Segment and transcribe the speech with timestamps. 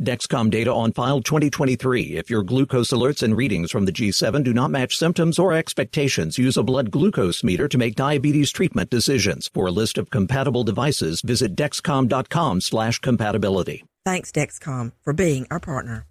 [0.00, 2.16] Dexcom data on file 2023.
[2.16, 6.38] If your glucose alerts and readings from the G7 do not match symptoms or expectations,
[6.38, 9.50] use a blood glucose meter to make diabetes treatment decisions.
[9.52, 13.84] For a list of compatible devices, visit dexcom.com slash compatibility.
[14.04, 16.06] Thanks, Dexcom, for being our partner.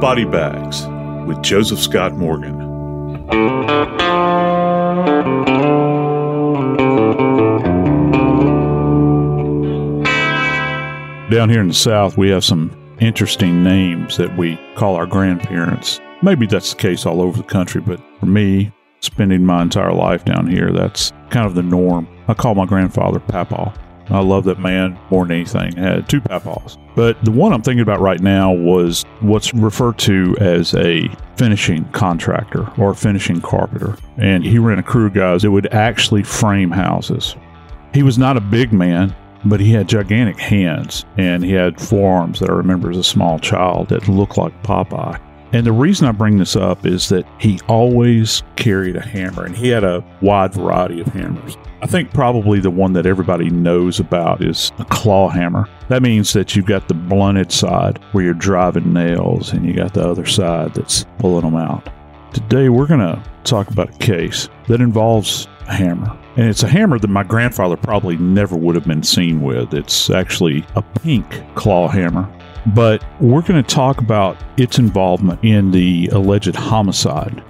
[0.00, 0.86] Body Bags
[1.28, 2.62] with Joseph Scott Morgan.
[11.32, 15.98] Down here in the South, we have some interesting names that we call our grandparents.
[16.20, 20.26] Maybe that's the case all over the country, but for me, spending my entire life
[20.26, 22.06] down here, that's kind of the norm.
[22.28, 23.72] I call my grandfather Papa.
[24.10, 25.78] I love that man more than anything.
[25.78, 26.76] I had two papaws.
[26.94, 31.86] But the one I'm thinking about right now was what's referred to as a finishing
[31.92, 33.96] contractor or finishing carpenter.
[34.18, 37.36] And he ran a crew guys that would actually frame houses.
[37.94, 42.40] He was not a big man, but he had gigantic hands and he had forearms
[42.40, 45.20] that I remember as a small child that looked like Popeye.
[45.52, 49.54] And the reason I bring this up is that he always carried a hammer and
[49.54, 51.58] he had a wide variety of hammers.
[51.82, 55.68] I think probably the one that everybody knows about is a claw hammer.
[55.88, 59.92] That means that you've got the blunted side where you're driving nails and you got
[59.92, 61.86] the other side that's pulling them out.
[62.32, 66.16] Today we're going to talk about a case that involves hammer.
[66.36, 69.74] And it's a hammer that my grandfather probably never would have been seen with.
[69.74, 72.28] It's actually a pink claw hammer.
[72.66, 77.42] But we're going to talk about its involvement in the alleged homicide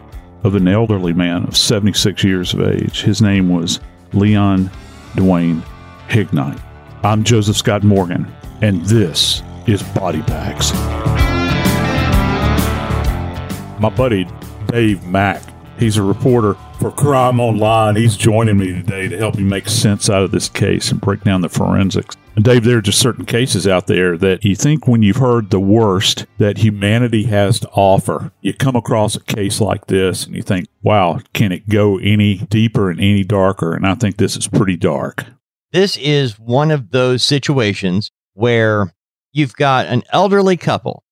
[0.45, 3.03] of an elderly man of 76 years of age.
[3.03, 3.81] His name was
[4.12, 4.71] Leon
[5.12, 5.62] Dwayne
[6.09, 6.59] Hignite.
[7.05, 10.72] I'm Joseph Scott Morgan, and this is Body Bags.
[13.81, 14.27] My buddy
[14.69, 15.43] Dave Mack,
[15.82, 17.97] he's a reporter for Crime Online.
[17.97, 21.25] He's joining me today to help me make sense out of this case and break
[21.25, 22.16] down the forensics.
[22.37, 25.50] And Dave, there are just certain cases out there that you think when you've heard
[25.50, 30.37] the worst that humanity has to offer, you come across a case like this and
[30.37, 33.75] you think, wow, can it go any deeper and any darker?
[33.75, 35.25] And I think this is pretty dark.
[35.72, 38.94] This is one of those situations where
[39.32, 41.03] you've got an elderly couple.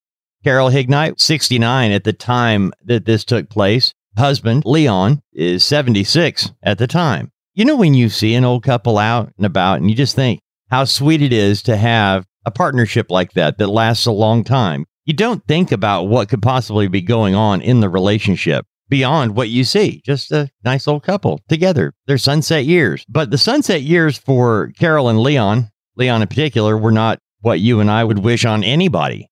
[0.44, 3.94] Carol Hignite, 69 at the time that this took place.
[4.16, 7.30] Husband, Leon, is 76 at the time.
[7.54, 10.40] You know, when you see an old couple out and about and you just think
[10.70, 14.86] how sweet it is to have a partnership like that that lasts a long time.
[15.04, 19.48] You don't think about what could possibly be going on in the relationship beyond what
[19.48, 20.02] you see.
[20.04, 21.92] Just a nice old couple together.
[22.06, 23.04] Their sunset years.
[23.08, 27.80] But the sunset years for Carol and Leon, Leon in particular, were not what you
[27.80, 29.28] and I would wish on anybody.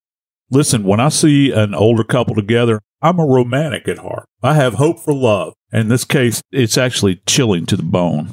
[0.50, 4.26] Listen, when I see an older couple together, I'm a romantic at heart.
[4.42, 5.54] I have hope for love.
[5.72, 8.31] In this case, it's actually chilling to the bone.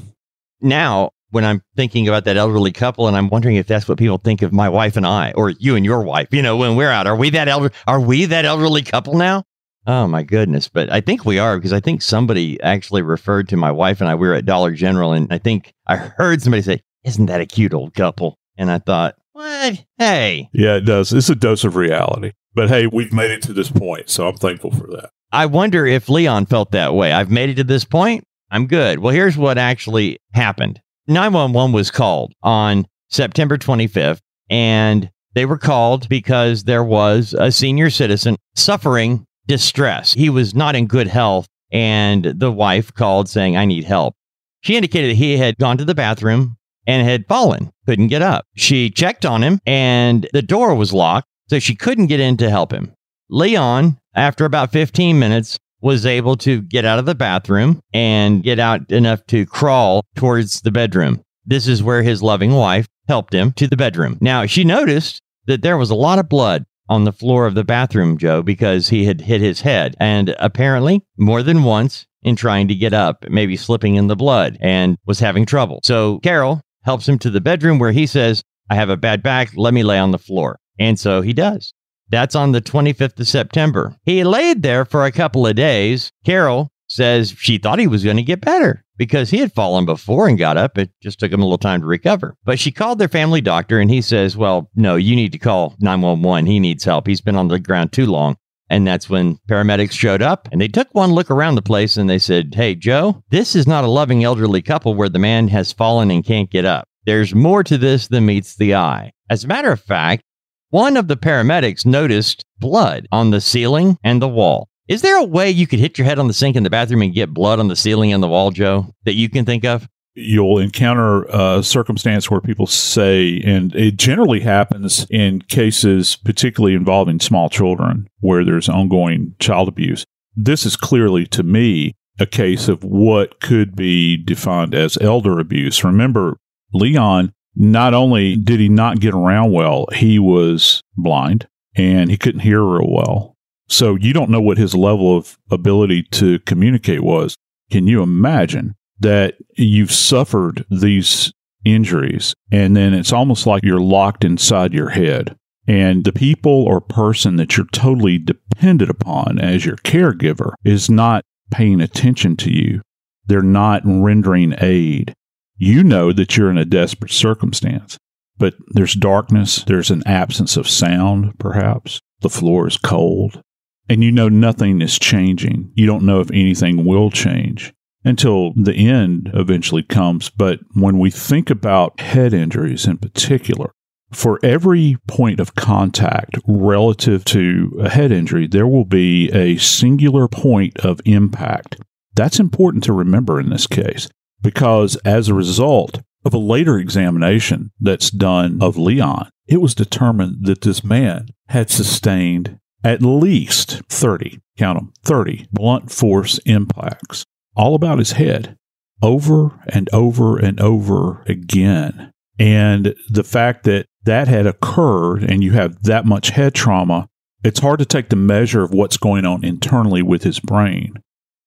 [0.62, 4.18] Now, when I'm thinking about that elderly couple, and I'm wondering if that's what people
[4.18, 6.30] think of my wife and I, or you and your wife.
[6.32, 7.72] You know, when we're out, are we that elder?
[7.86, 9.44] Are we that elderly couple now?
[9.86, 10.68] Oh my goodness!
[10.68, 14.10] But I think we are because I think somebody actually referred to my wife and
[14.10, 14.16] I.
[14.16, 17.46] We were at Dollar General, and I think I heard somebody say, "Isn't that a
[17.46, 19.84] cute old couple?" And I thought, "What?
[19.98, 21.12] Hey." Yeah, it does.
[21.12, 22.32] It's a dose of reality.
[22.54, 25.10] But hey, we've made it to this point, so I'm thankful for that.
[25.34, 27.12] I wonder if Leon felt that way.
[27.12, 28.24] I've made it to this point.
[28.50, 29.00] I'm good.
[29.00, 30.80] Well, here's what actually happened.
[31.08, 37.90] 911 was called on September 25th, and they were called because there was a senior
[37.90, 40.14] citizen suffering distress.
[40.14, 44.16] He was not in good health, and the wife called saying, I need help.
[44.62, 46.56] She indicated that he had gone to the bathroom
[46.88, 48.46] and had fallen, couldn't get up.
[48.56, 52.50] She checked on him and the door was locked, so she couldn't get in to
[52.50, 52.94] help him.
[53.30, 58.60] Leon, after about 15 minutes, was able to get out of the bathroom and get
[58.60, 61.22] out enough to crawl towards the bedroom.
[61.46, 64.18] This is where his loving wife helped him to the bedroom.
[64.20, 67.64] Now, she noticed that there was a lot of blood on the floor of the
[67.64, 69.96] bathroom, Joe, because he had hit his head.
[70.00, 74.58] And apparently, more than once in trying to get up, maybe slipping in the blood
[74.60, 75.80] and was having trouble.
[75.84, 79.52] So Carol helps him to the bedroom where he says, I have a bad back.
[79.56, 80.60] Let me lay on the floor.
[80.80, 81.74] And so he does.
[82.10, 83.96] That's on the 25th of September.
[84.04, 86.12] He laid there for a couple of days.
[86.24, 90.28] Carol says she thought he was going to get better because he had fallen before
[90.28, 90.78] and got up.
[90.78, 92.36] It just took him a little time to recover.
[92.46, 95.76] But she called their family doctor and he says, Well, no, you need to call
[95.80, 96.46] 911.
[96.46, 97.08] He needs help.
[97.08, 98.38] He's been on the ground too long.
[98.70, 102.10] And that's when paramedics showed up and they took one look around the place and
[102.10, 105.72] they said, Hey, Joe, this is not a loving elderly couple where the man has
[105.72, 106.88] fallen and can't get up.
[107.06, 109.12] There's more to this than meets the eye.
[109.30, 110.24] As a matter of fact,
[110.70, 114.68] one of the paramedics noticed blood on the ceiling and the wall.
[114.88, 117.02] Is there a way you could hit your head on the sink in the bathroom
[117.02, 119.88] and get blood on the ceiling and the wall, Joe, that you can think of?
[120.16, 127.20] You'll encounter a circumstance where people say, and it generally happens in cases, particularly involving
[127.20, 130.06] small children, where there's ongoing child abuse.
[130.36, 135.84] This is clearly, to me, a case of what could be defined as elder abuse.
[135.84, 136.38] Remember,
[136.74, 142.42] Leon not only did he not get around well, he was blind and he couldn't
[142.42, 143.36] hear real well.
[143.68, 147.36] So you don't know what his level of ability to communicate was.
[147.72, 151.34] Can you imagine that you've suffered these
[151.64, 155.36] injuries and then it's almost like you're locked inside your head?
[155.68, 161.24] And the people or person that you're totally dependent upon as your caregiver is not
[161.50, 162.82] paying attention to you.
[163.26, 165.16] They're not rendering aid
[165.58, 167.98] you know that you're in a desperate circumstance,
[168.38, 172.00] but there's darkness, there's an absence of sound, perhaps.
[172.22, 173.42] The floor is cold,
[173.88, 175.72] and you know nothing is changing.
[175.76, 177.74] You don't know if anything will change
[178.06, 180.30] until the end eventually comes.
[180.30, 183.72] But when we think about head injuries in particular,
[184.12, 190.28] for every point of contact relative to a head injury, there will be a singular
[190.28, 191.78] point of impact.
[192.14, 194.08] That's important to remember in this case
[194.42, 200.46] because as a result of a later examination that's done of Leon, it was determined
[200.46, 207.26] that this man had sustained at least 30, count them, 30 blunt force impacts
[207.56, 208.56] all about his head
[209.02, 212.12] over and over and over again.
[212.38, 217.08] And the fact that that had occurred and you have that much head trauma,
[217.44, 220.96] it's hard to take the measure of what's going on internally with his brain.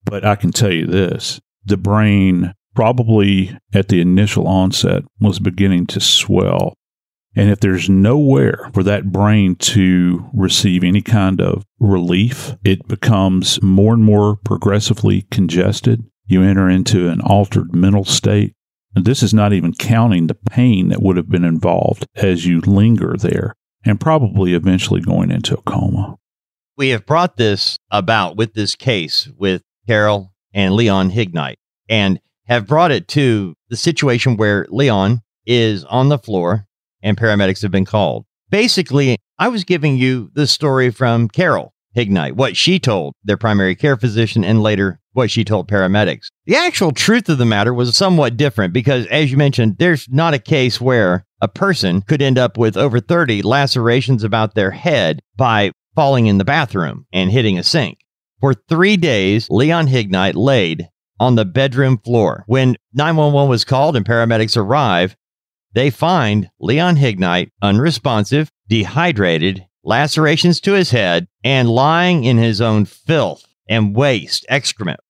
[0.05, 5.87] But I can tell you this the brain probably at the initial onset was beginning
[5.89, 6.75] to swell.
[7.38, 13.62] And if there's nowhere for that brain to receive any kind of relief, it becomes
[13.62, 16.02] more and more progressively congested.
[16.26, 18.56] You enter into an altered mental state.
[18.96, 22.61] And this is not even counting the pain that would have been involved as you
[22.61, 23.55] linger there
[23.85, 26.17] and probably eventually going into a coma.
[26.76, 31.61] We have brought this about with this case with Carol and Leon Hignite.
[31.88, 36.67] And have brought it to the situation where Leon is on the floor
[37.03, 38.25] and paramedics have been called.
[38.50, 43.75] Basically, I was giving you the story from Carol Hignite, what she told their primary
[43.75, 46.28] care physician, and later what she told paramedics.
[46.47, 50.35] The actual truth of the matter was somewhat different because, as you mentioned, there's not
[50.35, 55.21] a case where a person could end up with over 30 lacerations about their head
[55.37, 57.99] by falling in the bathroom and hitting a sink.
[58.40, 60.88] For three days, Leon Hignite laid
[61.19, 62.45] on the bedroom floor.
[62.47, 65.17] When 911 was called and paramedics arrive,
[65.75, 72.85] they find Leon Hignite unresponsive, dehydrated, lacerations to his head, and lying in his own
[72.85, 75.01] filth and waste excrement.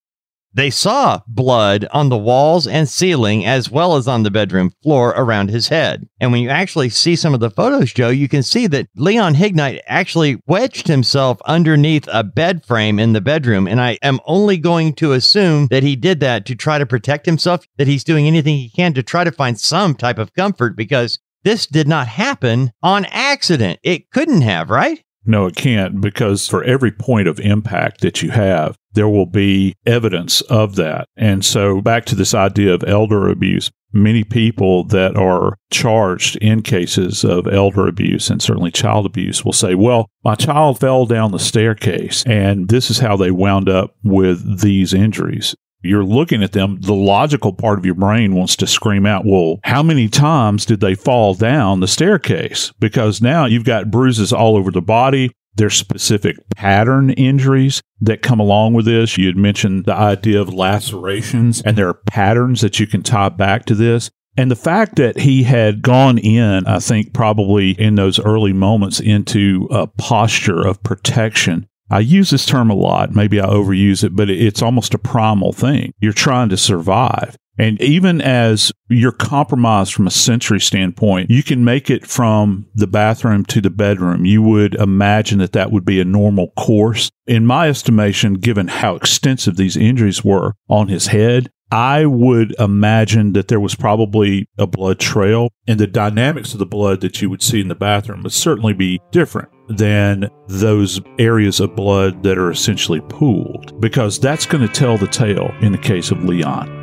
[0.59, 5.11] They saw blood on the walls and ceiling as well as on the bedroom floor
[5.11, 6.09] around his head.
[6.19, 9.35] And when you actually see some of the photos, Joe, you can see that Leon
[9.35, 13.69] Hignite actually wedged himself underneath a bed frame in the bedroom.
[13.69, 17.25] And I am only going to assume that he did that to try to protect
[17.25, 20.75] himself, that he's doing anything he can to try to find some type of comfort
[20.75, 23.79] because this did not happen on accident.
[23.85, 25.05] It couldn't have, right?
[25.28, 29.75] No, it can't because for every point of impact that you have, there will be
[29.85, 31.06] evidence of that.
[31.18, 36.62] And so back to this idea of elder abuse, many people that are charged in
[36.62, 41.32] cases of elder abuse and certainly child abuse will say, well, my child fell down
[41.32, 45.54] the staircase and this is how they wound up with these injuries.
[45.82, 49.61] You're looking at them, the logical part of your brain wants to scream out, well,
[49.64, 52.73] how many times did they fall down the staircase?
[52.80, 55.30] Because now you've got bruises all over the body.
[55.54, 59.18] There's specific pattern injuries that come along with this.
[59.18, 63.28] You had mentioned the idea of lacerations, and there are patterns that you can tie
[63.28, 64.11] back to this.
[64.37, 69.00] And the fact that he had gone in, I think probably in those early moments
[69.00, 73.14] into a posture of protection I use this term a lot.
[73.14, 75.92] Maybe I overuse it, but it's almost a primal thing.
[76.00, 77.37] You're trying to survive.
[77.59, 82.87] And even as you're compromised from a sensory standpoint, you can make it from the
[82.87, 84.25] bathroom to the bedroom.
[84.25, 87.11] You would imagine that that would be a normal course.
[87.26, 93.33] In my estimation, given how extensive these injuries were on his head, I would imagine
[93.33, 97.28] that there was probably a blood trail and the dynamics of the blood that you
[97.28, 102.38] would see in the bathroom would certainly be different than those areas of blood that
[102.38, 106.78] are essentially pooled because that's going to tell the tale in the case of Leon.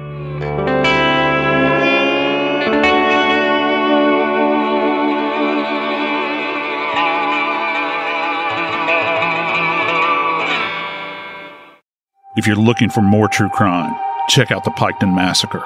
[12.37, 13.95] If you're looking for more true crime,
[14.27, 15.65] check out the Piketon Massacre.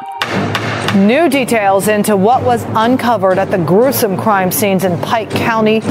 [0.96, 5.82] New details into what was uncovered at the gruesome crime scenes in Pike County.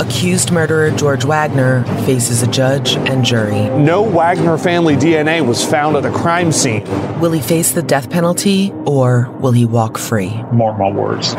[0.00, 3.68] Accused murderer George Wagner faces a judge and jury.
[3.78, 6.84] No Wagner family DNA was found at the crime scene.
[7.20, 10.30] Will he face the death penalty or will he walk free?
[10.52, 11.34] Mark my words.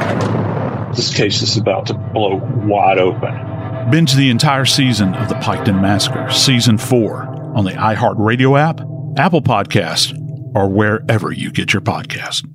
[0.96, 2.36] This case is about to blow
[2.66, 3.92] wide open.
[3.92, 8.82] Binge the entire season of the Piketon Massacre, Season 4, on the iHeartRadio app,
[9.18, 10.18] Apple Podcast,
[10.56, 12.46] or wherever you get your podcast.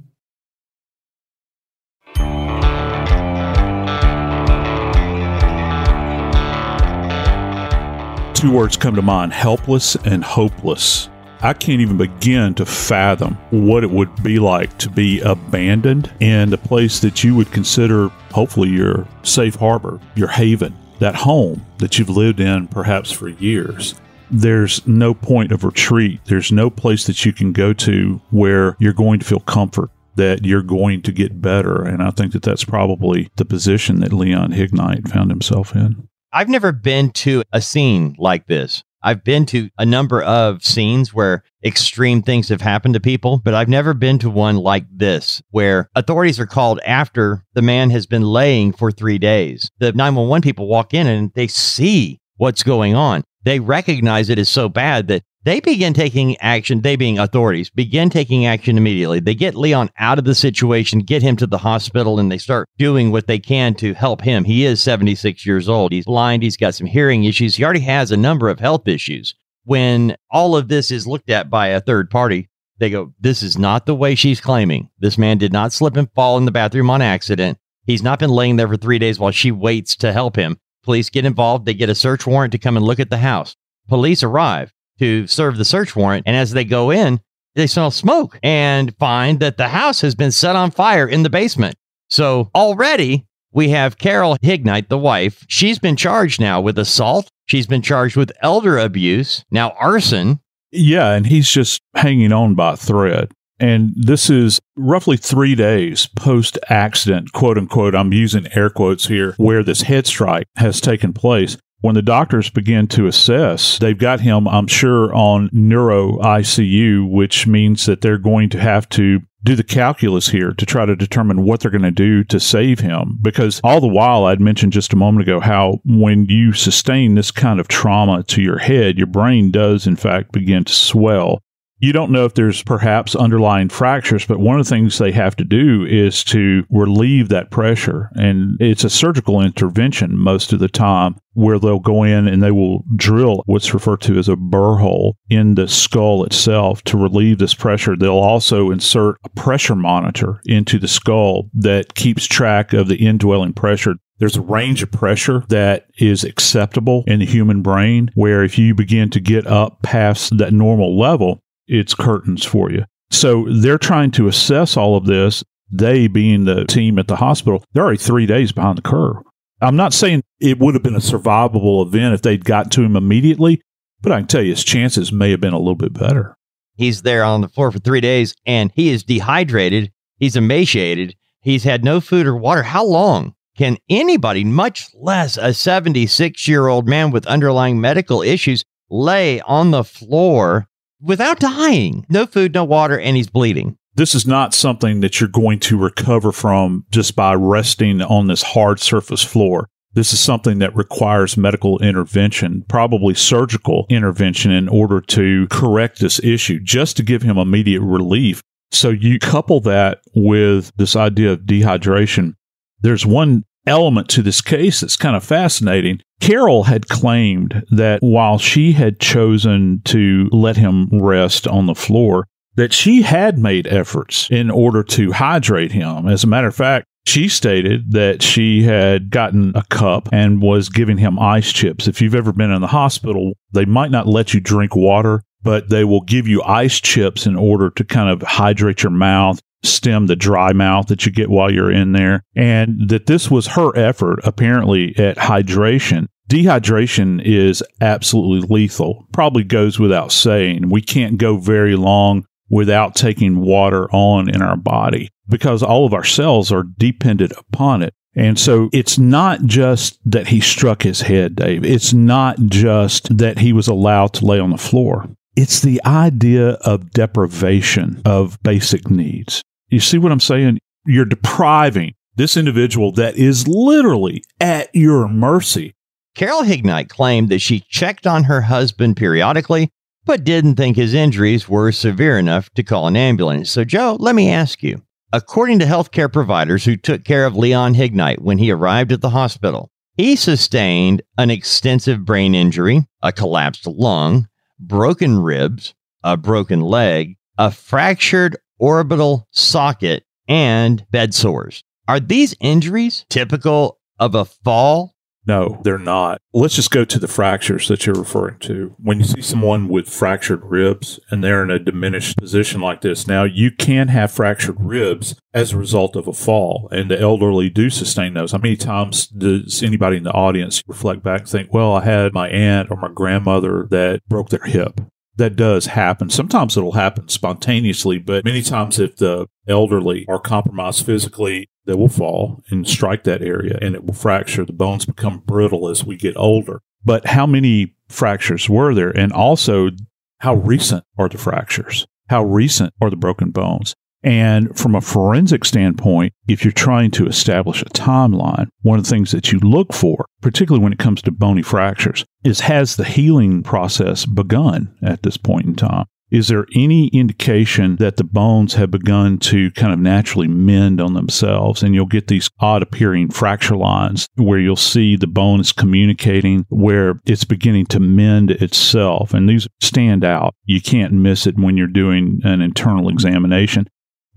[8.40, 11.10] Two words come to mind helpless and hopeless.
[11.42, 16.48] I can't even begin to fathom what it would be like to be abandoned in
[16.48, 21.98] the place that you would consider, hopefully, your safe harbor, your haven, that home that
[21.98, 23.94] you've lived in perhaps for years
[24.30, 26.20] there's no point of retreat.
[26.24, 30.46] There's no place that you can go to where you're going to feel comfort, that
[30.46, 31.82] you're going to get better.
[31.82, 36.08] And I think that that's probably the position that Leon Hignite found himself in.
[36.32, 38.84] I've never been to a scene like this.
[39.02, 43.54] I've been to a number of scenes where extreme things have happened to people, but
[43.54, 48.06] I've never been to one like this where authorities are called after the man has
[48.06, 49.70] been laying for three days.
[49.78, 54.48] The 911 people walk in and they see what's going on they recognize it is
[54.48, 56.82] so bad that they begin taking action.
[56.82, 59.20] They, being authorities, begin taking action immediately.
[59.20, 62.68] They get Leon out of the situation, get him to the hospital, and they start
[62.76, 64.44] doing what they can to help him.
[64.44, 65.92] He is 76 years old.
[65.92, 66.42] He's blind.
[66.42, 67.56] He's got some hearing issues.
[67.56, 69.34] He already has a number of health issues.
[69.64, 73.56] When all of this is looked at by a third party, they go, This is
[73.56, 74.90] not the way she's claiming.
[74.98, 77.56] This man did not slip and fall in the bathroom on accident.
[77.86, 80.58] He's not been laying there for three days while she waits to help him.
[80.82, 81.64] Police get involved.
[81.64, 83.56] They get a search warrant to come and look at the house.
[83.88, 86.24] Police arrive to serve the search warrant.
[86.26, 87.20] And as they go in,
[87.54, 91.30] they smell smoke and find that the house has been set on fire in the
[91.30, 91.74] basement.
[92.08, 95.44] So already we have Carol Hignite, the wife.
[95.48, 97.28] She's been charged now with assault.
[97.46, 100.38] She's been charged with elder abuse, now arson.
[100.70, 103.32] Yeah, and he's just hanging on by a thread.
[103.58, 107.94] And this is roughly three days post accident, quote unquote.
[107.94, 111.58] I'm using air quotes here, where this head strike has taken place.
[111.82, 117.46] When the doctors begin to assess, they've got him, I'm sure, on neuro ICU, which
[117.46, 121.44] means that they're going to have to do the calculus here to try to determine
[121.44, 123.18] what they're going to do to save him.
[123.22, 127.30] Because all the while, I'd mentioned just a moment ago how when you sustain this
[127.30, 131.40] kind of trauma to your head, your brain does, in fact, begin to swell.
[131.80, 135.34] You don't know if there's perhaps underlying fractures, but one of the things they have
[135.36, 138.10] to do is to relieve that pressure.
[138.14, 142.50] And it's a surgical intervention most of the time where they'll go in and they
[142.50, 147.38] will drill what's referred to as a burr hole in the skull itself to relieve
[147.38, 147.96] this pressure.
[147.96, 153.54] They'll also insert a pressure monitor into the skull that keeps track of the indwelling
[153.54, 158.58] pressure there's a range of pressure that is acceptable in the human brain where if
[158.58, 162.84] you begin to get up past that normal level, it's curtains for you.
[163.10, 165.42] So they're trying to assess all of this.
[165.72, 169.16] They, being the team at the hospital, they're already three days behind the curve.
[169.60, 172.96] I'm not saying it would have been a survivable event if they'd got to him
[172.96, 173.60] immediately,
[174.00, 176.36] but I can tell you his chances may have been a little bit better.
[176.74, 179.92] He's there on the floor for three days and he is dehydrated.
[180.16, 181.14] He's emaciated.
[181.40, 182.62] He's had no food or water.
[182.62, 188.64] How long can anybody, much less a 76 year old man with underlying medical issues,
[188.88, 190.66] lay on the floor
[191.00, 192.06] without dying.
[192.08, 193.76] No food, no water, and he's bleeding.
[193.94, 198.42] This is not something that you're going to recover from just by resting on this
[198.42, 199.68] hard surface floor.
[199.92, 206.22] This is something that requires medical intervention, probably surgical intervention in order to correct this
[206.22, 208.40] issue, just to give him immediate relief.
[208.70, 212.34] So you couple that with this idea of dehydration.
[212.82, 216.00] There's one element to this case that's kind of fascinating.
[216.20, 222.26] Carol had claimed that while she had chosen to let him rest on the floor,
[222.56, 226.08] that she had made efforts in order to hydrate him.
[226.08, 230.68] As a matter of fact, she stated that she had gotten a cup and was
[230.68, 231.88] giving him ice chips.
[231.88, 235.70] If you've ever been in the hospital, they might not let you drink water, but
[235.70, 240.06] they will give you ice chips in order to kind of hydrate your mouth, stem
[240.06, 242.22] the dry mouth that you get while you're in there.
[242.34, 246.06] And that this was her effort, apparently, at hydration.
[246.28, 249.06] Dehydration is absolutely lethal.
[249.12, 250.70] Probably goes without saying.
[250.70, 255.94] We can't go very long without taking water on in our body because all of
[255.94, 257.94] our cells are dependent upon it.
[258.14, 261.64] And so it's not just that he struck his head, Dave.
[261.64, 265.08] It's not just that he was allowed to lay on the floor.
[265.36, 269.42] It's the idea of deprivation of basic needs.
[269.70, 270.58] You see what I'm saying?
[270.84, 275.74] You're depriving this individual that is literally at your mercy.
[276.14, 279.70] Carol Hignite claimed that she checked on her husband periodically
[280.04, 283.50] but didn't think his injuries were severe enough to call an ambulance.
[283.50, 284.82] So, Joe, let me ask you.
[285.12, 289.10] According to healthcare providers who took care of Leon Hignite when he arrived at the
[289.10, 297.16] hospital, he sustained an extensive brain injury, a collapsed lung, broken ribs, a broken leg,
[297.38, 301.64] a fractured orbital socket, and bed sores.
[301.88, 304.94] Are these injuries typical of a fall
[305.26, 306.20] no, they're not.
[306.32, 308.74] Let's just go to the fractures that you're referring to.
[308.78, 313.06] When you see someone with fractured ribs and they're in a diminished position like this,
[313.06, 317.50] now you can have fractured ribs as a result of a fall, and the elderly
[317.50, 318.32] do sustain those.
[318.32, 322.14] How many times does anybody in the audience reflect back and think, well, I had
[322.14, 324.80] my aunt or my grandmother that broke their hip?
[325.20, 326.10] That does happen.
[326.10, 331.88] Sometimes it'll happen spontaneously, but many times if the elderly are compromised physically, they will
[331.88, 334.44] fall and strike that area and it will fracture.
[334.44, 336.62] The bones become brittle as we get older.
[336.84, 338.90] But how many fractures were there?
[338.90, 339.70] And also,
[340.18, 341.86] how recent are the fractures?
[342.08, 343.76] How recent are the broken bones?
[344.02, 348.90] And from a forensic standpoint, if you're trying to establish a timeline, one of the
[348.90, 352.84] things that you look for, particularly when it comes to bony fractures, is has the
[352.84, 355.84] healing process begun at this point in time?
[356.10, 360.94] Is there any indication that the bones have begun to kind of naturally mend on
[360.94, 361.62] themselves?
[361.62, 366.46] And you'll get these odd appearing fracture lines where you'll see the bone is communicating,
[366.48, 369.14] where it's beginning to mend itself.
[369.14, 370.34] And these stand out.
[370.44, 373.68] You can't miss it when you're doing an internal examination.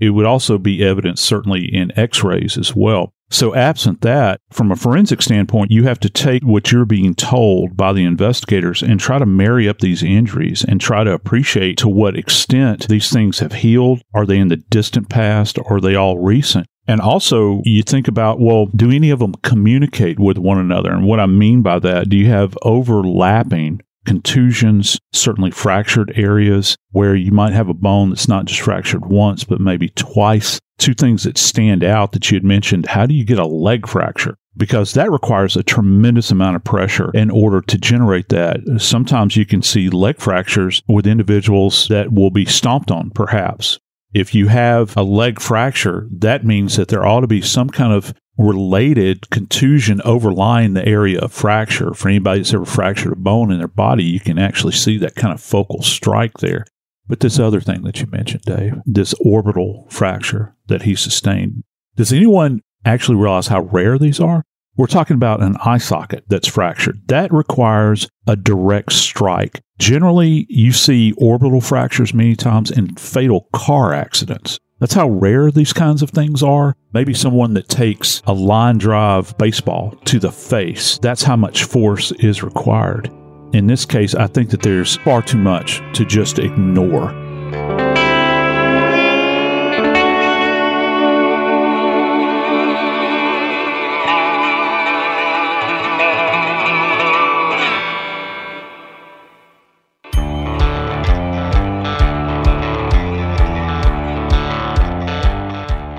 [0.04, 3.14] It would also be evident, certainly in x rays as well.
[3.30, 7.78] So, absent that, from a forensic standpoint, you have to take what you're being told
[7.78, 11.88] by the investigators and try to marry up these injuries and try to appreciate to
[11.88, 14.02] what extent these things have healed.
[14.14, 15.58] Are they in the distant past?
[15.58, 16.68] Or are they all recent?
[16.86, 20.92] And also, you think about, well, do any of them communicate with one another?
[20.92, 27.16] And what I mean by that, do you have overlapping contusions, certainly fractured areas where
[27.16, 30.60] you might have a bone that's not just fractured once, but maybe twice.
[30.78, 32.88] Two things that stand out that you had mentioned.
[32.88, 34.36] How do you get a leg fracture?
[34.58, 38.60] Because that requires a tremendous amount of pressure in order to generate that.
[38.78, 43.80] Sometimes you can see leg fractures with individuals that will be stomped on, perhaps.
[44.14, 47.94] If you have a leg fracture, that means that there ought to be some kind
[47.94, 51.94] of related contusion overlying the area of fracture.
[51.94, 55.16] For anybody that's ever fractured a bone in their body, you can actually see that
[55.16, 56.66] kind of focal strike there.
[57.08, 61.64] But this other thing that you mentioned, Dave, this orbital fracture that he sustained,
[61.96, 64.44] does anyone actually realize how rare these are?
[64.76, 67.08] We're talking about an eye socket that's fractured.
[67.08, 69.62] That requires a direct strike.
[69.78, 74.60] Generally, you see orbital fractures many times in fatal car accidents.
[74.84, 76.76] That's how rare these kinds of things are.
[76.92, 82.12] Maybe someone that takes a line drive baseball to the face, that's how much force
[82.20, 83.10] is required.
[83.54, 87.14] In this case, I think that there's far too much to just ignore.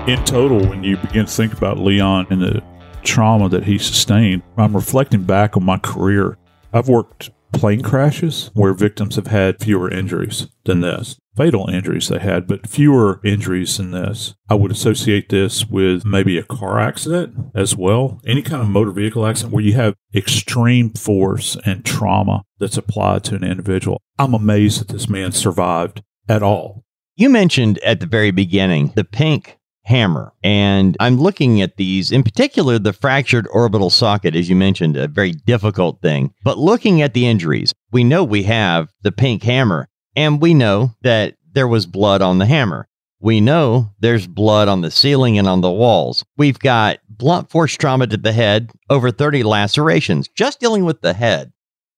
[0.07, 2.63] In total, when you begin to think about Leon and the
[3.03, 6.37] trauma that he sustained, I'm reflecting back on my career.
[6.71, 11.17] I've worked plane crashes where victims have had fewer injuries than this.
[11.35, 14.35] Fatal injuries they had, but fewer injuries than this.
[14.47, 18.21] I would associate this with maybe a car accident as well.
[18.27, 23.23] Any kind of motor vehicle accident where you have extreme force and trauma that's applied
[23.25, 24.01] to an individual.
[24.19, 26.83] I'm amazed that this man survived at all.
[27.17, 30.33] You mentioned at the very beginning the pink hammer.
[30.43, 35.07] And I'm looking at these, in particular, the fractured orbital socket, as you mentioned, a
[35.07, 36.33] very difficult thing.
[36.43, 40.91] But looking at the injuries, we know we have the pink hammer, and we know
[41.03, 42.87] that there was blood on the hammer.
[43.21, 46.25] We know there's blood on the ceiling and on the walls.
[46.37, 51.13] We've got blunt force trauma to the head, over 30 lacerations, just dealing with the
[51.13, 51.53] head.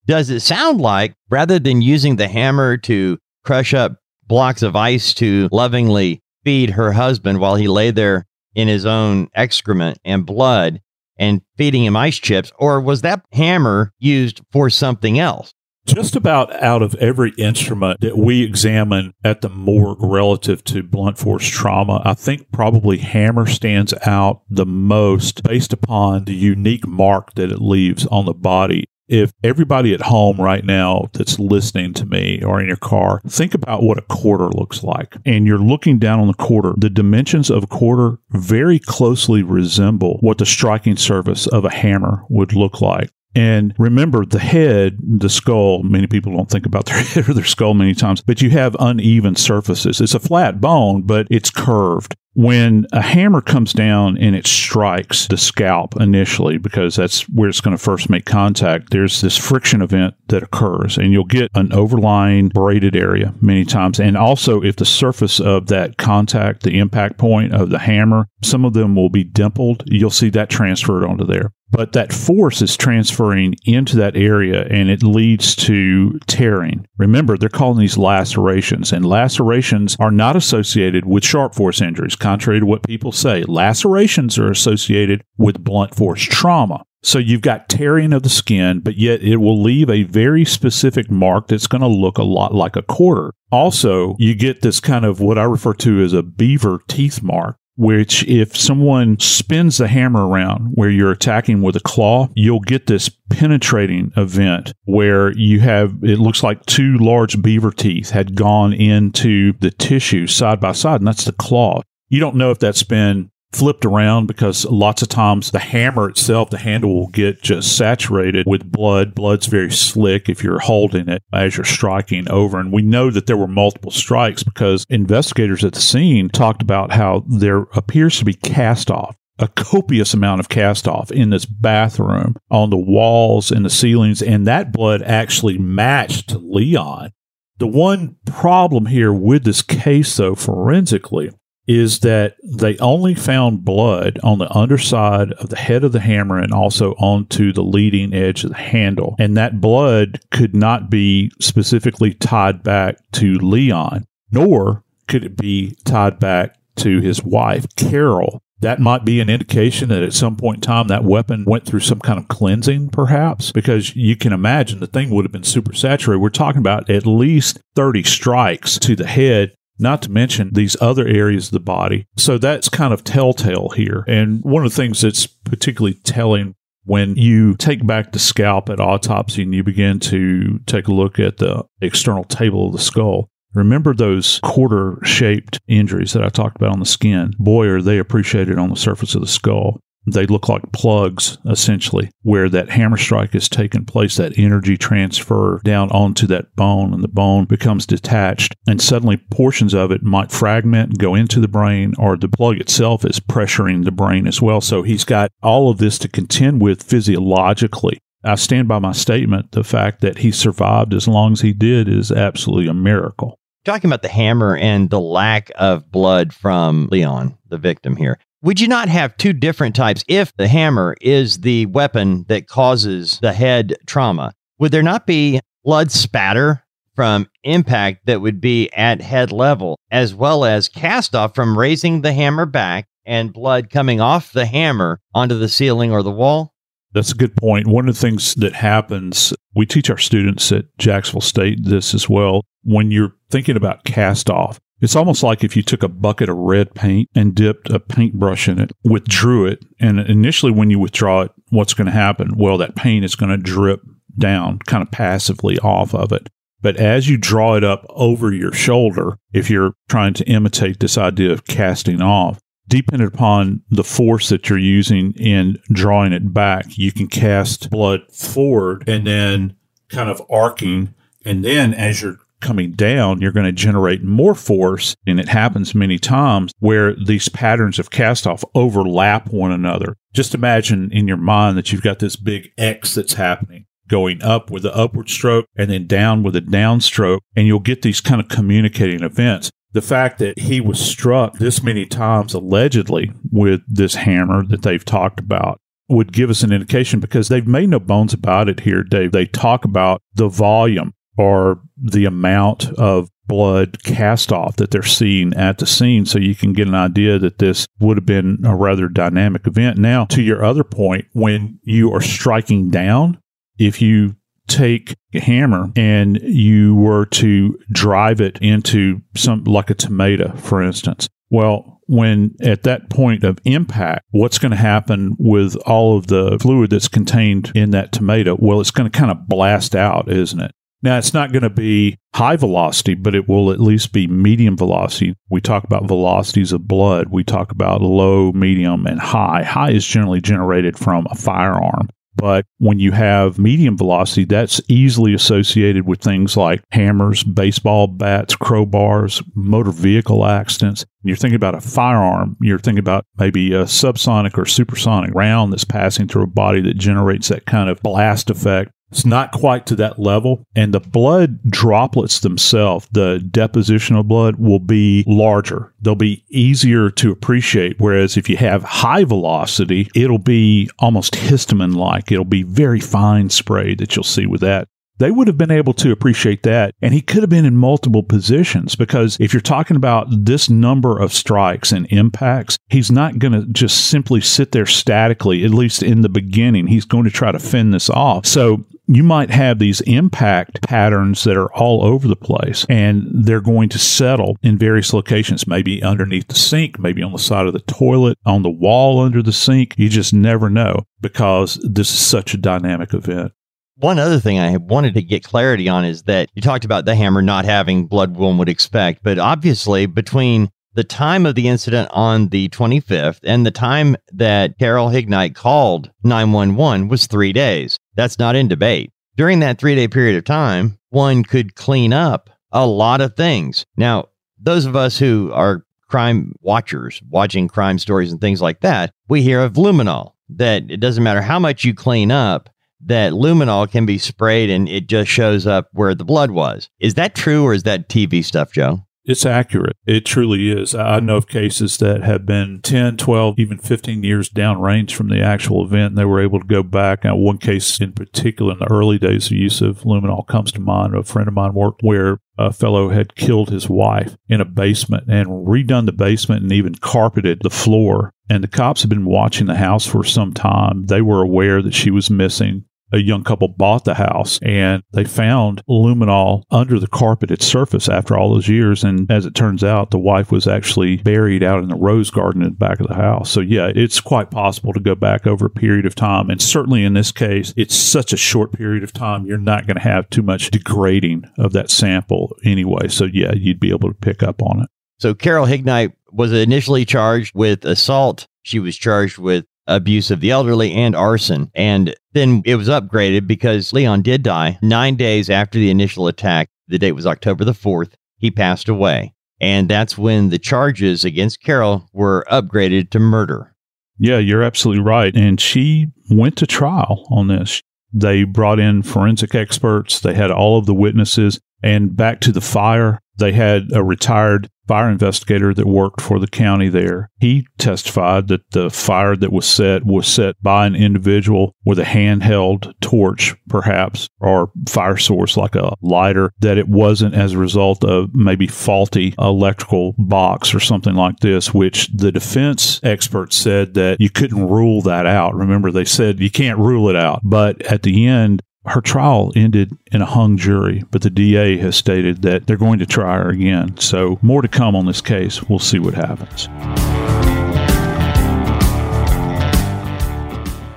[0.05, 3.97] Does it sound like rather than using the hammer to crush up
[4.27, 9.27] blocks of ice to lovingly feed her husband while he lay there in his own
[9.35, 10.79] excrement and blood
[11.19, 12.53] and feeding him ice chips?
[12.57, 15.53] Or was that hammer used for something else?
[15.85, 21.17] Just about out of every instrument that we examine at the morgue relative to blunt
[21.17, 27.33] force trauma, I think probably hammer stands out the most based upon the unique mark
[27.33, 32.05] that it leaves on the body if everybody at home right now that's listening to
[32.05, 35.15] me or in your car, think about what a quarter looks like.
[35.25, 36.73] And you're looking down on the quarter.
[36.77, 42.23] The dimensions of a quarter very closely resemble what the striking surface of a hammer
[42.29, 43.09] would look like.
[43.35, 47.45] And remember, the head, the skull, many people don't think about their head or their
[47.45, 50.01] skull many times, but you have uneven surfaces.
[50.01, 52.15] It's a flat bone, but it's curved.
[52.37, 57.61] When a hammer comes down and it strikes the scalp initially, because that's where it's
[57.61, 61.73] going to first make contact, there's this friction event that occurs, and you'll get an
[61.73, 63.99] overlying abraded area many times.
[63.99, 68.65] And also, if the surface of that contact, the impact point of the hammer, some
[68.65, 72.77] of them will be dimpled, you'll see that transferred onto there but that force is
[72.77, 76.87] transferring into that area and it leads to tearing.
[76.97, 82.59] Remember, they're calling these lacerations, and lacerations are not associated with sharp force injuries, contrary
[82.59, 83.43] to what people say.
[83.47, 86.83] Lacerations are associated with blunt force trauma.
[87.01, 91.09] So you've got tearing of the skin, but yet it will leave a very specific
[91.09, 93.33] mark that's going to look a lot like a quarter.
[93.49, 97.55] Also, you get this kind of what I refer to as a beaver teeth mark
[97.77, 102.87] which if someone spins the hammer around where you're attacking with a claw, you'll get
[102.87, 108.73] this penetrating event where you have, it looks like two large beaver teeth had gone
[108.73, 111.81] into the tissue side by side, and that's the claw.
[112.09, 116.49] You don't know if that's been flipped around because lots of times the hammer itself,
[116.49, 119.15] the handle will get just saturated with blood.
[119.15, 122.59] Blood's very slick if you're holding it as you're striking over.
[122.59, 126.91] And we know that there were multiple strikes because investigators at the scene talked about
[126.91, 131.45] how there appears to be cast off a copious amount of cast off in this
[131.45, 137.11] bathroom on the walls and the ceilings, and that blood actually matched Leon.
[137.59, 141.31] The one problem here with this case, though, forensically,
[141.67, 146.39] is that they only found blood on the underside of the head of the hammer
[146.39, 149.15] and also onto the leading edge of the handle.
[149.19, 155.75] And that blood could not be specifically tied back to Leon, nor could it be
[155.83, 158.41] tied back to his wife, Carol.
[158.59, 161.81] That might be an indication that at some point in time that weapon went through
[161.81, 165.73] some kind of cleansing, perhaps, because you can imagine the thing would have been super
[165.73, 166.19] saturated.
[166.19, 171.07] We're talking about at least 30 strikes to the head not to mention these other
[171.07, 172.07] areas of the body.
[172.17, 174.03] So that's kind of telltale here.
[174.07, 178.79] And one of the things that's particularly telling when you take back the scalp at
[178.79, 183.29] autopsy and you begin to take a look at the external table of the skull,
[183.53, 187.33] Remember those quarter shaped injuries that I talked about on the skin?
[187.39, 189.81] Boy, are they appreciated on the surface of the skull
[190.13, 195.59] they look like plugs essentially where that hammer strike has taken place that energy transfer
[195.63, 200.31] down onto that bone and the bone becomes detached and suddenly portions of it might
[200.31, 204.41] fragment and go into the brain or the plug itself is pressuring the brain as
[204.41, 208.91] well so he's got all of this to contend with physiologically I stand by my
[208.91, 209.51] statement.
[209.51, 213.39] The fact that he survived as long as he did is absolutely a miracle.
[213.63, 218.19] Talking about the hammer and the lack of blood from Leon, the victim here.
[218.43, 223.17] Would you not have two different types if the hammer is the weapon that causes
[223.19, 224.31] the head trauma?
[224.59, 226.63] Would there not be blood spatter
[226.95, 232.01] from impact that would be at head level, as well as cast off from raising
[232.01, 236.53] the hammer back and blood coming off the hammer onto the ceiling or the wall?
[236.93, 237.65] That's a good point.
[237.65, 242.07] One of the things that happens, we teach our students at Jacksonville State this as
[242.07, 242.43] well.
[242.63, 246.37] When you're thinking about cast off, it's almost like if you took a bucket of
[246.37, 251.21] red paint and dipped a paintbrush in it, withdrew it, and initially when you withdraw
[251.21, 252.37] it, what's going to happen?
[252.37, 253.81] Well, that paint is going to drip
[254.17, 256.29] down kind of passively off of it.
[256.61, 260.97] But as you draw it up over your shoulder, if you're trying to imitate this
[260.97, 266.77] idea of casting off, depending upon the force that you're using in drawing it back,
[266.77, 269.55] you can cast blood forward and then
[269.89, 270.93] kind of arcing.
[271.23, 274.95] And then as you're coming down, you're going to generate more force.
[275.05, 279.95] And it happens many times where these patterns of cast off overlap one another.
[280.13, 284.51] Just imagine in your mind that you've got this big X that's happening going up
[284.51, 287.19] with the upward stroke and then down with a downstroke.
[287.35, 289.49] And you'll get these kind of communicating events.
[289.73, 294.83] The fact that he was struck this many times allegedly with this hammer that they've
[294.83, 298.83] talked about would give us an indication because they've made no bones about it here,
[298.83, 299.11] Dave.
[299.11, 305.33] They talk about the volume or the amount of blood cast off that they're seeing
[305.33, 308.55] at the scene so you can get an idea that this would have been a
[308.55, 309.77] rather dynamic event.
[309.77, 313.19] Now, to your other point, when you are striking down,
[313.57, 314.15] if you
[314.47, 320.63] take a hammer and you were to drive it into some like a tomato, for
[320.63, 326.07] instance, well, when at that point of impact, what's going to happen with all of
[326.07, 328.37] the fluid that's contained in that tomato?
[328.39, 330.51] Well, it's going to kind of blast out, isn't it?
[330.87, 334.55] Now, it's not going to be high velocity, but it will at least be medium
[334.55, 335.15] velocity.
[335.29, 337.09] We talk about velocities of blood.
[337.09, 339.43] We talk about low, medium, and high.
[339.43, 341.89] High is generally generated from a firearm.
[342.15, 348.37] But when you have medium velocity, that's easily associated with things like hammers, baseball bats,
[348.37, 350.85] crowbars, motor vehicle accidents.
[351.01, 355.51] When you're thinking about a firearm, you're thinking about maybe a subsonic or supersonic round
[355.51, 358.71] that's passing through a body that generates that kind of blast effect.
[358.91, 360.43] It's not quite to that level.
[360.55, 365.73] And the blood droplets themselves, the deposition of blood will be larger.
[365.81, 367.79] They'll be easier to appreciate.
[367.79, 372.11] Whereas if you have high velocity, it'll be almost histamine like.
[372.11, 374.67] It'll be very fine spray that you'll see with that
[374.99, 376.73] they would have been able to appreciate that.
[376.81, 380.99] And he could have been in multiple positions because if you're talking about this number
[380.99, 385.83] of strikes and impacts, he's not going to just simply sit there statically, at least
[385.83, 386.67] in the beginning.
[386.67, 388.25] He's going to try to fend this off.
[388.25, 393.41] So you might have these impact patterns that are all over the place and they're
[393.41, 397.53] going to settle in various locations, maybe underneath the sink, maybe on the side of
[397.53, 399.75] the toilet, on the wall under the sink.
[399.77, 403.33] You just never know because this is such a dynamic event.
[403.79, 406.95] One other thing I wanted to get clarity on is that you talked about the
[406.95, 411.89] hammer not having blood one would expect, but obviously between the time of the incident
[411.91, 417.79] on the 25th and the time that Carol Hignite called 911 was three days.
[417.97, 418.91] That's not in debate.
[419.17, 423.65] During that three day period of time, one could clean up a lot of things.
[423.75, 428.93] Now, those of us who are crime watchers, watching crime stories and things like that,
[429.09, 432.49] we hear of luminol, that it doesn't matter how much you clean up,
[432.85, 436.69] that luminol can be sprayed and it just shows up where the blood was.
[436.79, 438.86] Is that true or is that TV stuff, Joe?
[439.07, 439.77] It's accurate.
[439.85, 440.75] It truly is.
[440.75, 445.21] I know of cases that have been 10, 12, even 15 years downrange from the
[445.21, 447.05] actual event, and they were able to go back.
[447.05, 450.59] Now, one case in particular in the early days of use of luminol comes to
[450.59, 450.93] mind.
[450.93, 455.05] A friend of mine worked where a fellow had killed his wife in a basement
[455.07, 458.13] and redone the basement and even carpeted the floor.
[458.29, 460.87] And the cops had been watching the house for some time.
[460.87, 465.03] They were aware that she was missing a young couple bought the house and they
[465.03, 468.83] found luminol under the carpeted surface after all those years.
[468.83, 472.41] And as it turns out, the wife was actually buried out in the rose garden
[472.41, 473.29] in the back of the house.
[473.29, 476.29] So, yeah, it's quite possible to go back over a period of time.
[476.29, 479.77] And certainly in this case, it's such a short period of time, you're not going
[479.77, 482.87] to have too much degrading of that sample anyway.
[482.87, 484.69] So, yeah, you'd be able to pick up on it.
[484.99, 488.27] So, Carol Hignite was initially charged with assault.
[488.43, 491.51] She was charged with abuse of the elderly and arson.
[491.53, 496.49] And then it was upgraded because Leon did die nine days after the initial attack.
[496.67, 497.93] The date was October the 4th.
[498.17, 499.13] He passed away.
[499.39, 503.53] And that's when the charges against Carol were upgraded to murder.
[503.99, 505.15] Yeah, you're absolutely right.
[505.15, 507.61] And she went to trial on this.
[507.93, 511.39] They brought in forensic experts, they had all of the witnesses.
[511.63, 516.27] And back to the fire, they had a retired fire investigator that worked for the
[516.27, 517.09] county there.
[517.19, 521.83] He testified that the fire that was set was set by an individual with a
[521.83, 527.83] handheld torch, perhaps, or fire source like a lighter, that it wasn't as a result
[527.83, 534.01] of maybe faulty electrical box or something like this, which the defense expert said that
[534.01, 535.33] you couldn't rule that out.
[535.33, 537.21] Remember, they said you can't rule it out.
[537.23, 541.75] But at the end, her trial ended in a hung jury, but the DA has
[541.75, 543.77] stated that they're going to try her again.
[543.77, 545.41] So, more to come on this case.
[545.43, 546.47] We'll see what happens.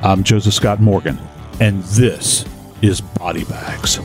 [0.02, 1.18] I'm Joseph Scott Morgan,
[1.60, 2.44] and this
[2.80, 3.98] is body bags.